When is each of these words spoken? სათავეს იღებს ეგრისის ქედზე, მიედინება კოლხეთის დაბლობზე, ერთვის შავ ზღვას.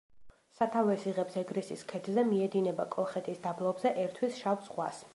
სათავეს 0.59 1.05
იღებს 1.11 1.37
ეგრისის 1.41 1.85
ქედზე, 1.93 2.25
მიედინება 2.31 2.89
კოლხეთის 2.99 3.47
დაბლობზე, 3.47 3.97
ერთვის 4.07 4.45
შავ 4.45 4.63
ზღვას. 4.71 5.09